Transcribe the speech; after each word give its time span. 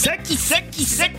C'est 0.00 0.22
qui, 0.22 0.36
c'est 0.84 1.10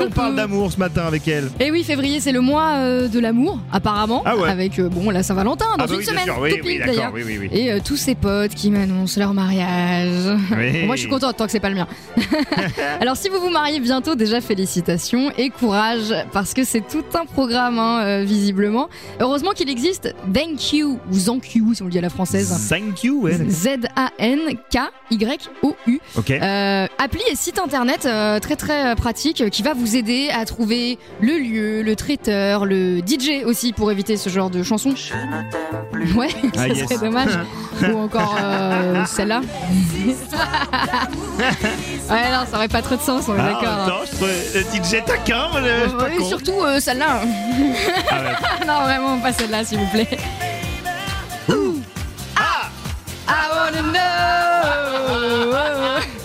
On 0.00 0.10
parle 0.10 0.36
d'amour 0.36 0.70
ce 0.72 0.78
matin 0.78 1.02
avec 1.06 1.26
elle. 1.28 1.50
Et 1.60 1.70
oui, 1.70 1.82
février, 1.84 2.20
c'est 2.20 2.32
le 2.32 2.40
mois 2.40 2.74
euh, 2.76 3.08
de 3.08 3.18
l'amour, 3.18 3.58
apparemment. 3.72 4.22
Ah 4.24 4.36
ouais. 4.36 4.48
Avec, 4.48 4.78
euh, 4.78 4.88
bon, 4.88 5.10
la 5.10 5.22
Saint-Valentin, 5.22 5.64
dans 5.66 5.84
Ah 5.84 5.86
bah 5.86 5.92
une 5.92 5.96
oui, 5.98 6.04
bien 6.04 6.12
semaine. 6.12 6.24
sûr, 6.24 6.38
oui, 6.40 6.50
tout 6.50 6.56
oui, 6.56 6.62
pile, 6.62 6.78
d'accord, 6.80 6.94
d'ailleurs. 6.94 7.12
oui, 7.14 7.22
oui, 7.26 7.38
oui. 7.40 7.48
Et 7.52 7.72
euh, 7.72 7.78
tous 7.84 7.96
ses 7.96 8.14
potes 8.14 8.54
qui 8.54 8.70
m'annoncent 8.70 9.18
leur 9.18 9.34
mariage. 9.34 10.36
Oui. 10.56 10.86
Moi, 10.86 10.96
je 10.96 11.00
suis 11.02 11.08
contente 11.10 11.36
tant 11.36 11.46
que 11.46 11.52
c'est 11.52 11.60
pas 11.60 11.70
le 11.70 11.76
mien. 11.76 11.86
Alors, 13.00 13.16
si 13.16 13.28
vous 13.28 13.40
vous 13.40 13.50
mariez 13.50 13.80
bientôt, 13.80 14.14
déjà 14.14 14.40
félicitations 14.40 15.30
et 15.38 15.50
courage, 15.50 16.14
parce 16.32 16.54
que 16.54 16.64
c'est 16.64 16.82
tout 16.86 17.04
un 17.14 17.24
programme, 17.26 17.78
hein, 17.78 18.00
euh, 18.04 18.24
visiblement. 18.24 18.88
Heureusement 19.20 19.50
qu'il 19.52 19.68
existe 19.70 20.14
Thank 20.32 20.72
You, 20.72 20.98
ou 21.12 21.18
Thank 21.18 21.54
You, 21.54 21.74
si 21.74 21.82
on 21.82 21.86
le 21.86 21.90
dit 21.90 21.98
à 21.98 22.02
la 22.02 22.10
française. 22.10 22.68
Thank 22.68 23.04
you, 23.04 23.22
ouais. 23.22 23.36
Z-A-N-K-Y-O-U. 24.68 26.00
Ok. 26.16 26.30
Euh, 26.30 26.86
appli 26.98 27.20
et 27.30 27.34
site 27.36 27.58
internet 27.58 28.06
euh, 28.06 28.38
très 28.40 28.56
très 28.56 28.92
euh, 28.92 28.94
pratique 28.94 29.40
euh, 29.40 29.48
qui 29.48 29.62
va 29.62 29.74
vous 29.74 29.87
aider 29.96 30.30
à 30.32 30.44
trouver 30.44 30.98
le 31.20 31.32
lieu, 31.38 31.82
le 31.82 31.96
traiteur, 31.96 32.64
le 32.64 32.98
DJ 33.00 33.44
aussi 33.44 33.72
pour 33.72 33.90
éviter 33.90 34.16
ce 34.16 34.28
genre 34.28 34.50
de 34.50 34.62
chansons. 34.62 34.94
Ouais, 36.16 36.28
Ah, 36.56 36.58
ça 36.58 36.68
yes. 36.68 36.78
serait 36.88 36.98
dommage. 36.98 37.38
Ou 37.92 37.96
encore 37.98 38.36
euh, 38.42 39.04
celle-là. 39.06 39.40
ouais, 42.10 42.30
non, 42.32 42.44
ça 42.50 42.56
aurait 42.56 42.68
pas 42.68 42.82
trop 42.82 42.96
de 42.96 43.00
sens, 43.00 43.24
on 43.28 43.34
est 43.36 43.40
Ah, 43.40 43.44
d'accord. 43.52 43.84
attends, 43.84 44.04
je 44.10 44.16
trouve 44.16 44.28
le 44.54 44.60
DJ 44.62 45.04
taquin, 45.04 45.46
mais 45.54 45.88
pas 45.98 46.10
con. 46.16 46.24
surtout 46.24 46.60
euh, 46.62 46.80
celle-là. 46.80 47.20
Ah 48.10 48.14
ouais. 48.20 48.32
non, 48.66 48.80
vraiment 48.82 49.18
pas 49.18 49.32
celle-là, 49.32 49.64
s'il 49.64 49.78
vous 49.78 49.86
plaît. 49.86 50.08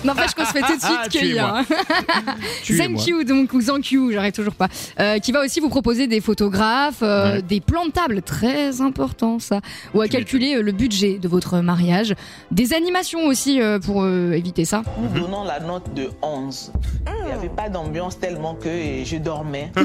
N'empêche 0.04 0.34
qu'on 0.34 0.46
se 0.46 0.52
fait 0.52 0.62
tout 0.62 0.76
de 0.76 0.82
suite 0.82 1.00
Ah, 1.06 1.10
cueillir. 1.10 1.46
hein. 1.46 1.66
Thank 2.78 3.08
you, 3.08 3.24
donc, 3.24 3.54
ou 3.54 3.62
Thank 3.62 3.92
you, 3.92 4.12
j'arrête 4.12 4.36
toujours 4.36 4.56
pas. 4.56 4.68
Euh, 5.00 5.20
qui 5.20 5.32
va 5.32 5.42
aussi 5.44 5.60
vous 5.60 5.70
proposer 5.70 6.08
des 6.08 6.22
photographes, 6.22 7.02
euh, 7.02 7.36
Ouais. 7.36 7.42
des 7.42 7.62
plans 7.62 7.86
de 7.86 7.92
table, 7.92 8.22
très 8.22 8.82
important 8.82 9.40
ça, 9.40 9.62
ou 9.94 10.02
à 10.02 10.06
Tu 10.06 10.12
calculer 10.12 10.56
euh, 10.56 10.62
le 10.62 10.72
budget 10.72 11.18
de 11.20 11.28
votre 11.28 11.60
mariage. 11.60 12.16
Des 12.52 12.74
animations 12.74 13.26
aussi 13.28 13.62
euh, 13.62 13.80
pour 13.80 14.04
euh, 14.04 14.32
éviter 14.34 14.66
ça. 14.66 14.84
Nous 15.02 15.20
donnons 15.22 15.44
la 15.44 15.60
note 15.60 15.94
de 15.94 16.10
11. 16.22 16.72
Il 17.22 17.26
n'y 17.26 17.32
avait 17.32 17.50
pas 17.50 17.70
d'ambiance 17.70 18.20
tellement 18.20 18.56
que 18.56 18.70
je 19.06 19.18
dormais. 19.18 19.72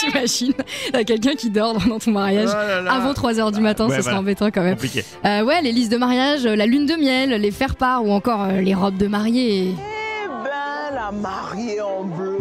T'imagines 0.00 0.52
T'as 0.92 1.04
quelqu'un 1.04 1.34
qui 1.34 1.50
dort 1.50 1.74
dans 1.74 1.98
ton 1.98 2.10
mariage 2.12 2.48
Oh 2.50 2.54
là 2.54 2.80
là. 2.82 2.92
avant 2.92 3.12
3h 3.12 3.52
du 3.52 3.60
matin, 3.60 3.88
Ouais, 3.88 3.96
ce 3.96 4.02
serait 4.02 4.14
embêtant 4.16 4.46
quand 4.50 4.62
même. 4.62 4.74
Compliqué. 4.74 5.04
Euh, 5.24 5.42
ouais, 5.42 5.60
les 5.62 5.72
listes 5.72 5.90
de 5.92 5.96
mariage, 5.96 6.44
la 6.44 6.66
lune 6.66 6.86
de 6.86 6.94
miel, 6.94 7.30
les 7.30 7.50
faire-part 7.50 8.04
ou 8.04 8.12
encore 8.12 8.44
euh, 8.44 8.60
les 8.60 8.74
robes 8.74 8.96
de 8.96 9.06
mariée. 9.08 9.74
Eh 9.74 10.28
ben, 10.44 10.94
la 10.94 11.10
mariée 11.12 11.80
en 11.80 12.04
bleu. 12.04 12.38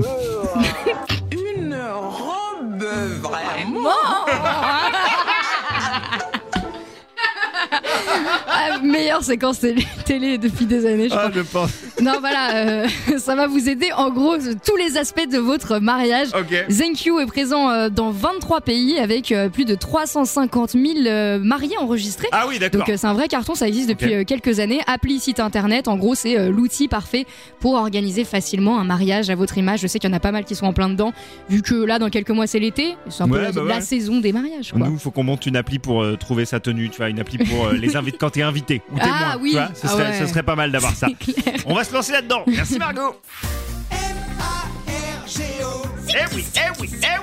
Une 1.31 1.75
robe 1.75 2.83
vraiment? 3.22 3.89
Ah, 8.97 8.99
meilleure 9.01 9.23
séquence 9.23 9.59
télé, 9.59 9.85
télé 10.05 10.37
depuis 10.37 10.65
des 10.65 10.85
années, 10.85 11.09
je 11.09 11.13
Ah, 11.13 11.29
crois. 11.29 11.31
je 11.35 11.41
pense. 11.41 11.69
Non, 12.01 12.13
voilà, 12.19 12.55
euh, 12.55 12.87
ça 13.17 13.35
va 13.35 13.47
vous 13.47 13.69
aider 13.69 13.89
en 13.95 14.09
gros 14.11 14.39
sur 14.39 14.53
tous 14.65 14.75
les 14.75 14.97
aspects 14.97 15.27
de 15.29 15.37
votre 15.37 15.79
mariage. 15.79 16.27
Ok. 16.37 16.65
ZenQ 16.69 17.21
est 17.21 17.25
présent 17.25 17.69
euh, 17.69 17.89
dans 17.89 18.11
23 18.11 18.61
pays 18.61 18.99
avec 18.99 19.31
euh, 19.31 19.49
plus 19.49 19.65
de 19.65 19.75
350 19.75 20.71
000 20.71 20.85
euh, 21.05 21.39
mariés 21.39 21.77
enregistrés. 21.77 22.27
Ah 22.31 22.45
oui, 22.47 22.59
d'accord. 22.59 22.79
Donc 22.81 22.89
euh, 22.89 22.97
c'est 22.97 23.07
un 23.07 23.13
vrai 23.13 23.27
carton, 23.27 23.55
ça 23.55 23.67
existe 23.67 23.89
depuis 23.89 24.13
euh, 24.13 24.23
quelques 24.23 24.59
années. 24.59 24.79
Appli, 24.87 25.19
site 25.19 25.39
internet, 25.39 25.87
en 25.87 25.97
gros 25.97 26.15
c'est 26.15 26.37
euh, 26.37 26.49
l'outil 26.49 26.87
parfait 26.87 27.25
pour 27.59 27.73
organiser 27.73 28.23
facilement 28.23 28.79
un 28.79 28.83
mariage 28.83 29.30
à 29.30 29.36
votre 29.36 29.57
image. 29.57 29.80
Je 29.81 29.87
sais 29.87 29.99
qu'il 29.99 30.09
y 30.09 30.13
en 30.13 30.15
a 30.15 30.19
pas 30.19 30.31
mal 30.31 30.45
qui 30.45 30.55
sont 30.55 30.65
en 30.65 30.73
plein 30.73 30.89
dedans, 30.89 31.13
vu 31.49 31.61
que 31.61 31.75
là 31.75 31.99
dans 31.99 32.09
quelques 32.09 32.30
mois 32.30 32.47
c'est 32.47 32.59
l'été, 32.59 32.95
c'est 33.09 33.23
un 33.23 33.27
peu 33.27 33.37
Ouais, 33.37 33.43
la, 33.43 33.52
bah 33.52 33.63
la 33.67 33.81
saison 33.81 34.19
des 34.19 34.31
mariages. 34.33 34.71
Quoi. 34.71 34.87
Nous, 34.87 34.97
faut 34.97 35.11
qu'on 35.11 35.23
monte 35.23 35.45
une 35.45 35.55
appli 35.55 35.77
pour 35.80 36.02
euh, 36.03 36.15
trouver 36.15 36.45
sa 36.45 36.59
tenue, 36.59 36.89
tu 36.89 36.97
vois, 36.97 37.09
une 37.09 37.19
appli 37.19 37.37
pour 37.37 37.67
euh, 37.67 37.73
les 37.73 37.95
invités 37.95 38.17
quand 38.19 38.30
t'es 38.31 38.41
invité 38.41 38.81
ou 38.92 38.98
Ah, 39.02 39.36
oui. 39.39 39.52
tu 39.52 39.58
vois, 39.58 39.70
ce, 39.75 39.81
Ah 39.86 39.89
serait, 39.89 40.03
ouais. 40.11 40.20
ce 40.20 40.27
serait 40.27 40.43
pas 40.43 40.55
mal 40.55 40.71
d'avoir 40.71 40.93
ça. 40.95 41.08
Clair. 41.20 41.55
On 41.65 41.73
va 41.75 41.83
se 41.83 41.93
lancer 41.93 42.11
là-dedans. 42.14 42.43
Merci 42.48 42.77
Margot. 42.80 43.20
M-A-R-G-O. 43.92 45.83
Eh 46.09 46.36
oui, 46.36 46.45
eh 46.55 46.59
oui, 46.81 46.89
eh. 47.03 47.17